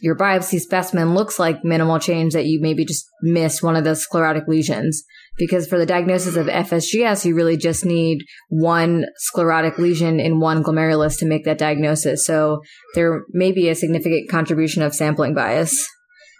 [0.00, 3.94] your biopsy specimen looks like minimal change, that you maybe just missed one of the
[3.94, 5.04] sclerotic lesions.
[5.38, 10.62] Because for the diagnosis of FSGS, you really just need one sclerotic lesion in one
[10.62, 12.26] glomerulus to make that diagnosis.
[12.26, 12.60] So
[12.94, 15.88] there may be a significant contribution of sampling bias.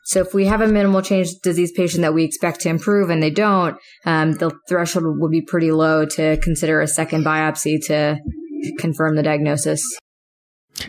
[0.05, 3.23] So if we have a minimal change disease patient that we expect to improve and
[3.23, 8.19] they don't, um, the threshold would be pretty low to consider a second biopsy to
[8.79, 9.83] confirm the diagnosis.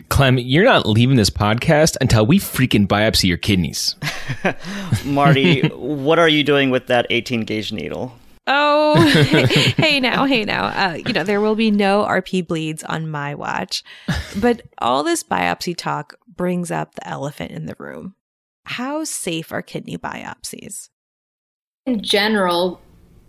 [0.08, 3.96] Clem, you're not leaving this podcast until we freaking biopsy your kidneys.
[5.04, 8.16] Marty, what are you doing with that 18 gauge needle?
[8.46, 9.46] Oh, hey,
[9.76, 10.66] hey, now, hey now.
[10.66, 13.82] Uh, you know, there will be no RP bleeds on my watch.
[14.40, 18.14] But all this biopsy talk brings up the elephant in the room.
[18.64, 20.88] How safe are kidney biopsies?
[21.86, 22.80] In general,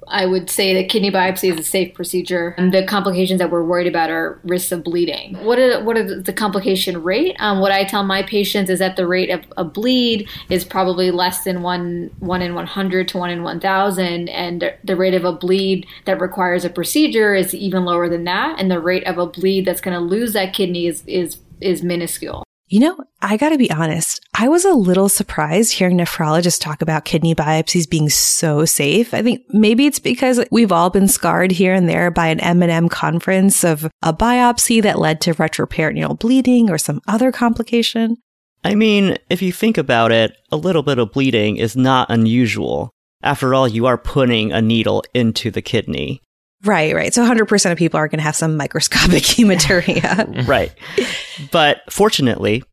[0.08, 2.56] I would say that kidney biopsy is a safe procedure.
[2.58, 5.36] And the complications that we're worried about are risks of bleeding.
[5.43, 7.36] What are, what are the complication rate?
[7.39, 11.12] Um, what I tell my patients is that the rate of a bleed is probably
[11.12, 14.30] less than one, one in 100 to one in 1,000.
[14.30, 18.60] And the rate of a bleed that requires a procedure is even lower than that.
[18.60, 21.84] And the rate of a bleed that's going to lose that kidney is, is, is
[21.84, 22.44] minuscule.
[22.67, 24.25] You know, I gotta be honest.
[24.34, 29.13] I was a little surprised hearing nephrologists talk about kidney biopsies being so safe.
[29.13, 32.89] I think maybe it's because we've all been scarred here and there by an M&M
[32.89, 38.17] conference of a biopsy that led to retroperitoneal bleeding or some other complication.
[38.63, 42.89] I mean, if you think about it, a little bit of bleeding is not unusual.
[43.21, 46.23] After all, you are putting a needle into the kidney.
[46.65, 47.13] Right, right.
[47.13, 50.47] So 100% of people are going to have some microscopic hematuria.
[50.47, 50.71] right.
[51.51, 52.63] But fortunately,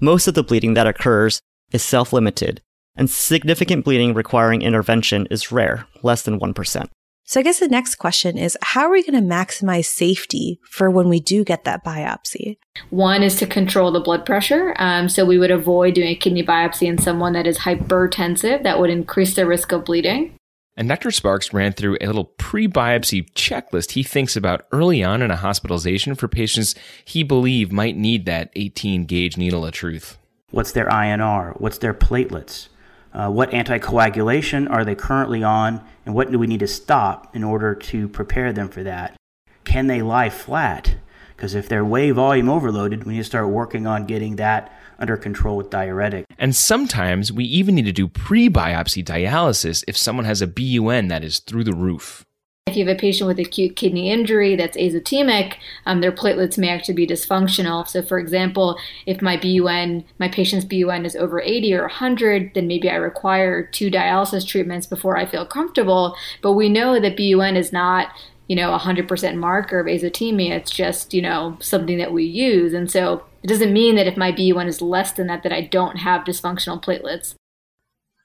[0.00, 1.40] most of the bleeding that occurs
[1.72, 2.60] is self limited,
[2.96, 6.88] and significant bleeding requiring intervention is rare, less than 1%.
[7.28, 10.88] So I guess the next question is how are we going to maximize safety for
[10.88, 12.56] when we do get that biopsy?
[12.90, 14.76] One is to control the blood pressure.
[14.78, 18.62] Um, so we would avoid doing a kidney biopsy in someone that is hypertensive.
[18.62, 20.36] That would increase their risk of bleeding.
[20.76, 21.10] And Dr.
[21.10, 25.36] Sparks ran through a little pre biopsy checklist he thinks about early on in a
[25.36, 30.18] hospitalization for patients he believed might need that 18 gauge needle of truth.
[30.50, 31.58] What's their INR?
[31.60, 32.68] What's their platelets?
[33.14, 35.82] Uh, what anticoagulation are they currently on?
[36.04, 39.16] And what do we need to stop in order to prepare them for that?
[39.64, 40.96] Can they lie flat?
[41.34, 45.16] Because if they're way volume overloaded, we need to start working on getting that under
[45.16, 46.24] control with diuretic.
[46.38, 51.08] And sometimes we even need to do pre biopsy dialysis if someone has a BUN
[51.08, 52.24] that is through the roof.
[52.66, 55.54] If you have a patient with acute kidney injury that's azotemic,
[55.86, 57.86] um, their platelets may actually be dysfunctional.
[57.86, 62.66] So, for example, if my BUN, my patient's BUN is over 80 or 100, then
[62.66, 66.16] maybe I require two dialysis treatments before I feel comfortable.
[66.42, 68.08] But we know that BUN is not
[68.48, 70.52] you know, 100% marker of azotemia.
[70.52, 72.72] It's just, you know, something that we use.
[72.72, 75.62] And so it doesn't mean that if my BUN is less than that, that I
[75.62, 77.34] don't have dysfunctional platelets.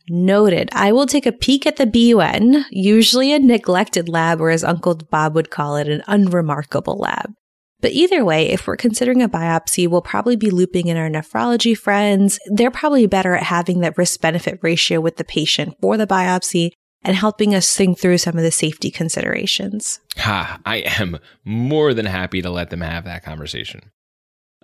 [0.10, 0.70] Noted.
[0.74, 4.96] I will take a peek at the BUN, usually a neglected lab, or as Uncle
[4.96, 7.34] Bob would call it, an unremarkable lab.
[7.82, 11.76] But either way, if we're considering a biopsy, we'll probably be looping in our nephrology
[11.76, 12.40] friends.
[12.48, 16.72] They're probably better at having that risk benefit ratio with the patient for the biopsy
[17.04, 20.00] and helping us think through some of the safety considerations.
[20.18, 23.92] Ha, I am more than happy to let them have that conversation.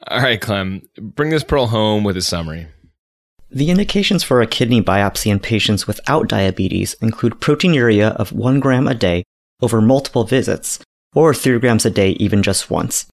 [0.07, 2.67] All right, Clem, bring this pearl home with a summary.
[3.49, 8.87] The indications for a kidney biopsy in patients without diabetes include proteinuria of 1 gram
[8.87, 9.23] a day
[9.61, 10.79] over multiple visits,
[11.15, 13.07] or 3 grams a day even just once.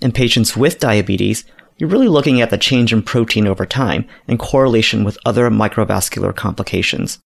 [0.00, 1.44] In patients with diabetes,
[1.76, 6.34] you're really looking at the change in protein over time in correlation with other microvascular
[6.34, 7.18] complications.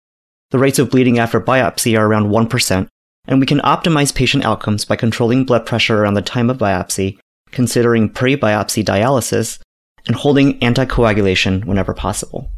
[0.54, 2.86] The rates of bleeding after biopsy are around 1%,
[3.26, 7.18] and we can optimize patient outcomes by controlling blood pressure around the time of biopsy,
[7.50, 9.58] considering pre biopsy dialysis,
[10.06, 12.52] and holding anticoagulation whenever possible.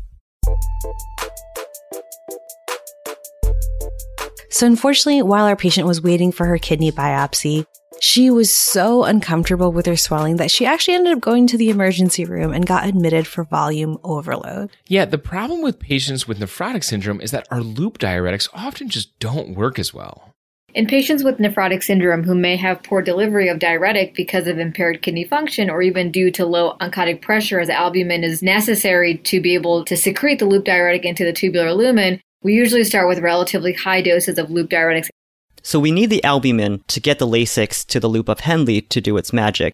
[4.50, 7.64] So, unfortunately, while our patient was waiting for her kidney biopsy,
[8.00, 11.70] she was so uncomfortable with her swelling that she actually ended up going to the
[11.70, 14.70] emergency room and got admitted for volume overload.
[14.86, 19.18] Yeah, the problem with patients with nephrotic syndrome is that our loop diuretics often just
[19.18, 20.32] don't work as well.
[20.74, 25.00] In patients with nephrotic syndrome who may have poor delivery of diuretic because of impaired
[25.00, 29.54] kidney function or even due to low oncotic pressure as albumin is necessary to be
[29.54, 33.72] able to secrete the loop diuretic into the tubular lumen, we usually start with relatively
[33.72, 35.08] high doses of loop diuretics
[35.66, 39.00] so we need the albumin to get the Lasix to the loop of Henle to
[39.00, 39.72] do its magic.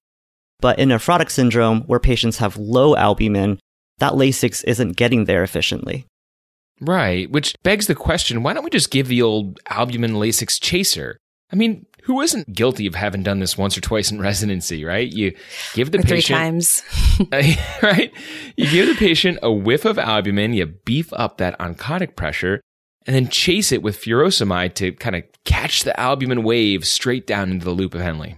[0.59, 3.59] But in nephrotic syndrome, where patients have low albumin,
[3.99, 6.07] that Lasix isn't getting there efficiently.
[6.81, 11.19] Right, which begs the question why don't we just give the old albumin Lasix chaser?
[11.53, 15.13] I mean, who isn't guilty of having done this once or twice in residency, right?
[15.13, 15.37] You
[15.75, 16.83] give the or patient three times,
[17.21, 17.43] uh,
[17.83, 18.11] right?
[18.57, 22.63] You give the patient a whiff of albumin, you beef up that oncotic pressure,
[23.07, 27.51] and then chase it with furosemide to kind of catch the albumin wave straight down
[27.51, 28.35] into the loop of Henle?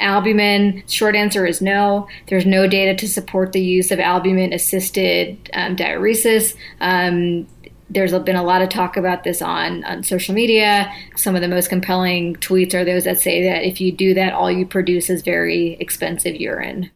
[0.00, 2.08] Albumin, short answer is no.
[2.28, 6.56] There's no data to support the use of albumin assisted um, diuresis.
[6.80, 7.46] Um,
[7.88, 10.90] there's been a lot of talk about this on, on social media.
[11.16, 14.32] Some of the most compelling tweets are those that say that if you do that,
[14.32, 16.90] all you produce is very expensive urine.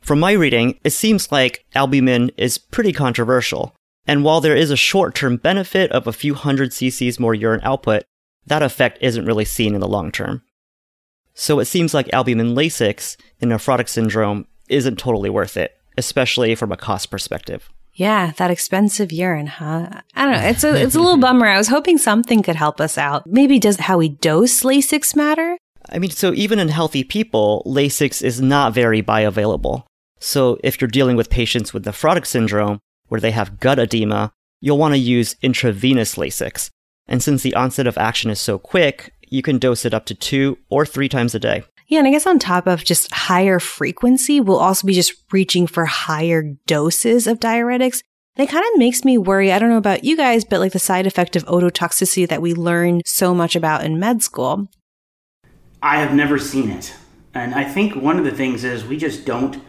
[0.00, 3.74] From my reading, it seems like albumin is pretty controversial.
[4.08, 7.60] And while there is a short term benefit of a few hundred cc's more urine
[7.62, 8.04] output,
[8.46, 10.42] that effect isn't really seen in the long term.
[11.34, 16.72] So it seems like albumin Lasix in nephrotic syndrome isn't totally worth it, especially from
[16.72, 17.68] a cost perspective.
[17.92, 19.88] Yeah, that expensive urine, huh?
[20.14, 20.48] I don't know.
[20.48, 21.46] It's a it's a little bummer.
[21.46, 23.26] I was hoping something could help us out.
[23.26, 25.58] Maybe does how we dose Lasix matter?
[25.90, 29.84] I mean, so even in healthy people, Lasix is not very bioavailable.
[30.20, 34.78] So if you're dealing with patients with nephrotic syndrome, where they have gut edema, you'll
[34.78, 36.70] want to use intravenous Lasix.
[37.06, 40.14] And since the onset of action is so quick, you can dose it up to
[40.14, 41.64] two or three times a day.
[41.88, 45.66] Yeah, and I guess on top of just higher frequency, we'll also be just reaching
[45.66, 48.02] for higher doses of diuretics.
[48.36, 49.50] And it kind of makes me worry.
[49.50, 52.52] I don't know about you guys, but like the side effect of ototoxicity that we
[52.52, 54.68] learn so much about in med school.
[55.82, 56.94] I have never seen it.
[57.34, 59.62] And I think one of the things is we just don't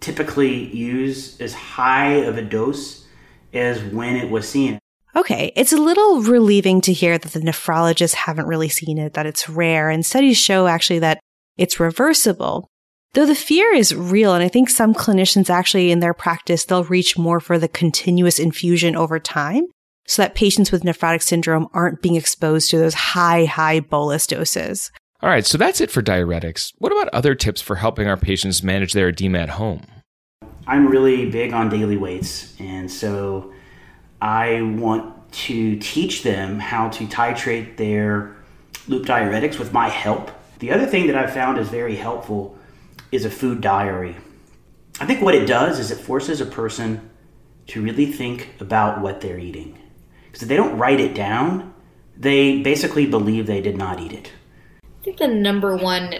[0.00, 3.06] typically use as high of a dose
[3.52, 4.78] as when it was seen.
[5.16, 9.26] Okay, it's a little relieving to hear that the nephrologists haven't really seen it, that
[9.26, 11.18] it's rare, and studies show actually that
[11.56, 12.68] it's reversible.
[13.14, 16.84] Though the fear is real, and I think some clinicians actually in their practice, they'll
[16.84, 19.64] reach more for the continuous infusion over time
[20.06, 24.90] so that patients with nephrotic syndrome aren't being exposed to those high, high bolus doses.
[25.20, 26.72] All right, so that's it for diuretics.
[26.78, 29.84] What about other tips for helping our patients manage their edema at home?
[30.66, 33.52] I'm really big on daily weights, and so
[34.22, 38.36] I want to teach them how to titrate their
[38.86, 42.58] loop diuretics with my help the other thing that I've found is very helpful
[43.12, 44.16] is a food diary.
[45.00, 47.08] I think what it does is it forces a person
[47.68, 49.78] to really think about what they're eating.
[50.26, 51.74] Because if they don't write it down,
[52.16, 54.32] they basically believe they did not eat it.
[55.08, 56.16] I think the number one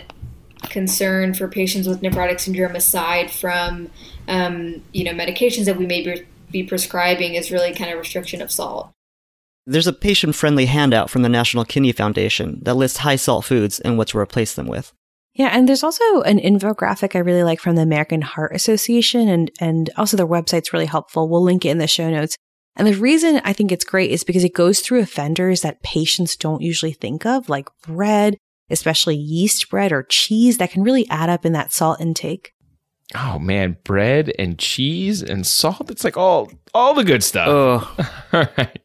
[0.63, 3.91] concern for patients with nephrotic syndrome, aside from
[4.29, 8.41] um, you know medications that we may be, be prescribing, is really kind of restriction
[8.41, 8.91] of salt.
[9.67, 13.79] There's a patient friendly handout from the National Kidney Foundation that lists high salt foods
[13.79, 14.95] and what to replace them with.
[15.35, 19.51] Yeah, and there's also an infographic I really like from the American Heart Association, and,
[19.61, 21.29] and also their website's really helpful.
[21.29, 22.37] We'll link it in the show notes.
[22.75, 26.37] And the reason I think it's great is because it goes through offenders that patients
[26.37, 28.39] don't usually think of, like bread,
[28.71, 32.55] especially yeast bread or cheese that can really add up in that salt intake.
[33.15, 35.91] Oh man, bread and cheese and salt.
[35.91, 37.49] It's like all all the good stuff.
[37.49, 37.97] Oh.
[38.33, 38.79] all right.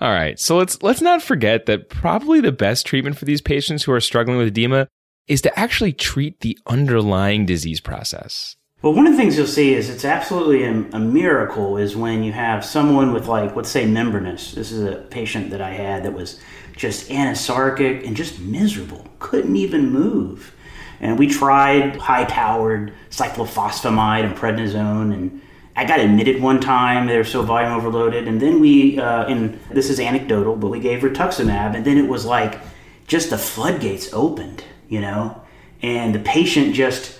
[0.00, 0.38] All right.
[0.38, 4.00] So let's let's not forget that probably the best treatment for these patients who are
[4.00, 4.88] struggling with edema
[5.26, 8.56] is to actually treat the underlying disease process.
[8.82, 12.22] Well, one of the things you'll see is it's absolutely a, a, miracle is when
[12.22, 14.52] you have someone with like, let's say membranous.
[14.52, 16.40] This is a patient that I had that was
[16.80, 20.54] just anasarcic and just miserable, couldn't even move.
[20.98, 25.42] And we tried high-powered cyclophosphamide and prednisone and
[25.76, 27.06] I got admitted one time.
[27.06, 30.80] They were so volume overloaded, and then we, uh, and this is anecdotal, but we
[30.80, 32.60] gave rituximab, and then it was like
[33.06, 35.40] just the floodgates opened, you know,
[35.80, 37.18] and the patient just,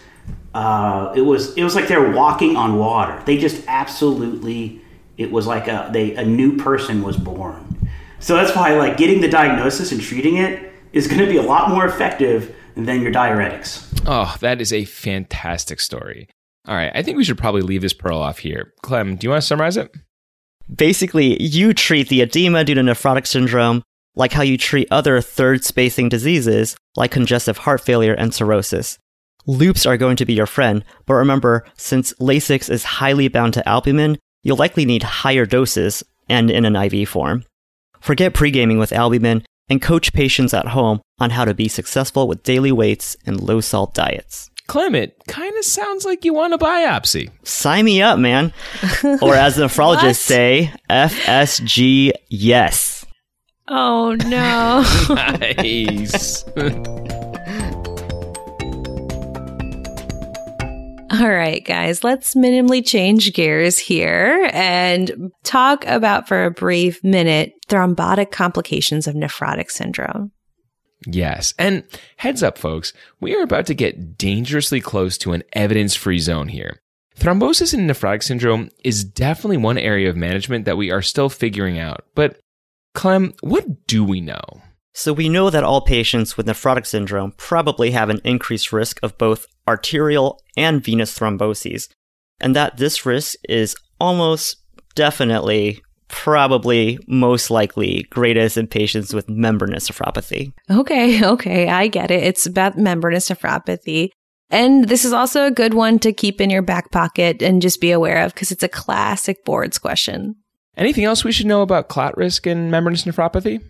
[0.52, 3.22] uh, it was it was like they were walking on water.
[3.24, 4.82] They just absolutely,
[5.16, 7.69] it was like a they a new person was born.
[8.20, 11.42] So that's why like getting the diagnosis and treating it is going to be a
[11.42, 13.86] lot more effective than your diuretics.
[14.06, 16.28] Oh, that is a fantastic story.
[16.68, 18.74] All right, I think we should probably leave this pearl off here.
[18.82, 19.90] Clem, do you want to summarize it?
[20.72, 23.82] Basically, you treat the edema due to nephrotic syndrome
[24.14, 28.98] like how you treat other third spacing diseases like congestive heart failure and cirrhosis.
[29.46, 33.68] Loops are going to be your friend, but remember, since Lasix is highly bound to
[33.68, 37.44] albumin, you'll likely need higher doses and in an IV form.
[38.00, 42.42] Forget pre-gaming with albumin and coach patients at home on how to be successful with
[42.42, 44.50] daily weights and low salt diets.
[44.66, 47.30] Clement, kind of sounds like you want a biopsy.
[47.42, 48.52] Sign me up, man.
[49.20, 53.04] or as the nephrologists say, FSG yes.
[53.66, 54.84] Oh no.
[55.14, 56.44] nice.
[61.20, 67.52] All right, guys, let's minimally change gears here and talk about for a brief minute
[67.68, 70.32] thrombotic complications of nephrotic syndrome.
[71.06, 71.52] Yes.
[71.58, 71.84] And
[72.16, 76.48] heads up, folks, we are about to get dangerously close to an evidence free zone
[76.48, 76.80] here.
[77.18, 81.78] Thrombosis in nephrotic syndrome is definitely one area of management that we are still figuring
[81.78, 82.06] out.
[82.14, 82.40] But,
[82.94, 84.62] Clem, what do we know?
[84.92, 89.16] So, we know that all patients with nephrotic syndrome probably have an increased risk of
[89.18, 91.88] both arterial and venous thromboses,
[92.40, 94.56] and that this risk is almost
[94.94, 100.52] definitely probably most likely greatest in patients with membranous nephropathy.
[100.70, 102.24] Okay, okay, I get it.
[102.24, 104.10] It's about membranous nephropathy.
[104.50, 107.80] And this is also a good one to keep in your back pocket and just
[107.80, 110.34] be aware of because it's a classic boards question.
[110.76, 113.62] Anything else we should know about clot risk and membranous nephropathy?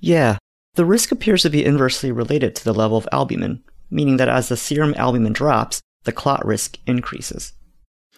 [0.00, 0.38] Yeah,
[0.74, 4.48] the risk appears to be inversely related to the level of albumin, meaning that as
[4.48, 7.52] the serum albumin drops, the clot risk increases.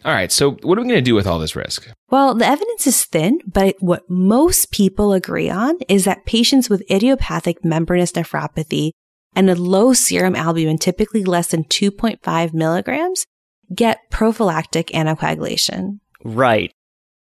[0.04, 1.90] All right, so what are we going to do with all this risk?
[2.08, 6.90] Well, the evidence is thin, but what most people agree on is that patients with
[6.90, 8.92] idiopathic membranous nephropathy
[9.34, 13.26] and a low serum albumin, typically less than 2.5 milligrams,
[13.74, 16.00] get prophylactic anticoagulation.
[16.24, 16.72] Right.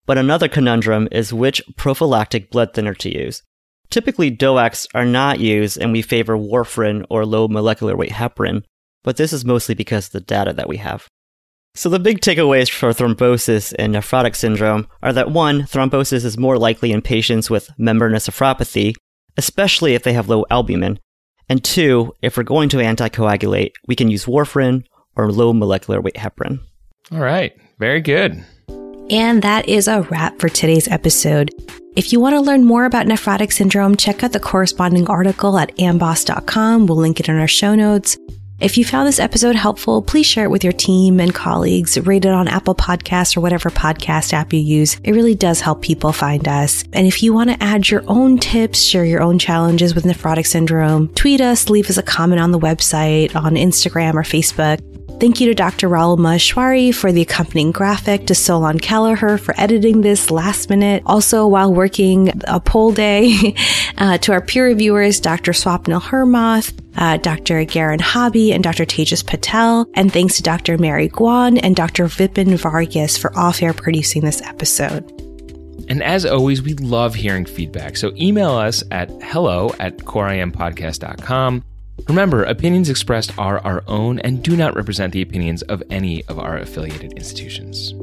[0.05, 3.41] But another conundrum is which prophylactic blood thinner to use.
[3.89, 8.63] Typically, DOACs are not used and we favor warfarin or low molecular weight heparin,
[9.03, 11.07] but this is mostly because of the data that we have.
[11.75, 16.57] So the big takeaways for thrombosis and nephrotic syndrome are that one, thrombosis is more
[16.57, 18.95] likely in patients with membranous nephropathy,
[19.37, 20.99] especially if they have low albumin.
[21.47, 24.85] And two, if we're going to anticoagulate, we can use warfarin
[25.15, 26.59] or low molecular weight heparin.
[27.11, 28.43] All right, very good.
[29.09, 31.51] And that is a wrap for today's episode.
[31.97, 35.75] If you want to learn more about nephrotic syndrome, check out the corresponding article at
[35.77, 36.85] amboss.com.
[36.85, 38.15] We'll link it in our show notes.
[38.59, 41.97] If you found this episode helpful, please share it with your team and colleagues.
[41.97, 44.99] Rate it on Apple Podcasts or whatever podcast app you use.
[45.03, 46.83] It really does help people find us.
[46.93, 50.45] And if you want to add your own tips, share your own challenges with nephrotic
[50.45, 54.96] syndrome, tweet us, leave us a comment on the website, on Instagram or Facebook.
[55.19, 55.89] Thank you to Dr.
[55.89, 61.01] Rahul Maheshwari for the accompanying graphic, to Solon Kelleher for editing this last minute.
[61.07, 63.55] Also, while working a poll day,
[63.97, 65.53] uh, to our peer reviewers, Dr.
[65.53, 67.63] Swapnil Hiremath, uh, Dr.
[67.63, 68.85] Garen Hobby, and Dr.
[68.85, 69.89] Tejas Patel.
[69.95, 70.77] And thanks to Dr.
[70.77, 72.05] Mary Guan and Dr.
[72.05, 75.03] Vipin Vargas for off air producing this episode.
[75.89, 77.97] And as always, we love hearing feedback.
[77.97, 81.63] So email us at hello at coreimpodcast.com.
[82.07, 86.39] Remember, opinions expressed are our own and do not represent the opinions of any of
[86.39, 87.93] our affiliated institutions.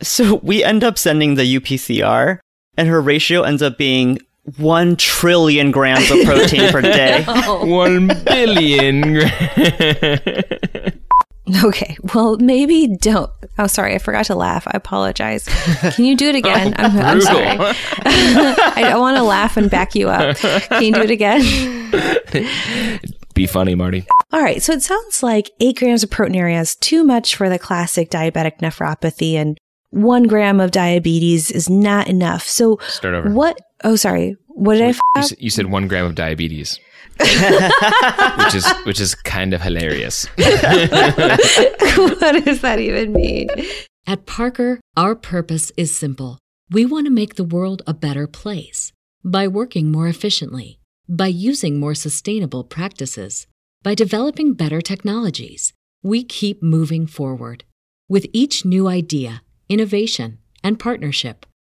[0.00, 2.38] So we end up sending the UPCR,
[2.76, 4.20] and her ratio ends up being
[4.56, 7.24] 1 trillion grams of protein per day.
[7.24, 9.20] One billion.
[11.64, 13.30] Okay, well, maybe don't.
[13.58, 14.66] Oh, sorry, I forgot to laugh.
[14.66, 15.46] I apologize.
[15.94, 16.74] Can you do it again?
[16.78, 17.46] I'm, I'm sorry.
[18.04, 20.36] I don't want to laugh and back you up.
[20.36, 21.42] Can you do it again?
[23.34, 24.04] Be funny, Marty.
[24.32, 27.58] All right, so it sounds like eight grams of proteinuria is too much for the
[27.58, 29.56] classic diabetic nephropathy, and
[29.90, 32.42] one gram of diabetes is not enough.
[32.48, 33.30] So, Start over.
[33.30, 33.58] what?
[33.84, 34.36] Oh, sorry.
[34.58, 34.88] What did I?
[34.88, 35.30] F- You, up?
[35.38, 36.80] you said one gram of diabetes,
[37.20, 40.26] which is which is kind of hilarious.
[40.36, 40.48] what
[42.44, 43.48] does that even mean?
[44.06, 46.38] At Parker, our purpose is simple.
[46.70, 48.92] We want to make the world a better place
[49.24, 53.46] by working more efficiently, by using more sustainable practices,
[53.82, 55.72] by developing better technologies.
[56.02, 57.64] We keep moving forward.
[58.08, 61.44] With each new idea, innovation, and partnership,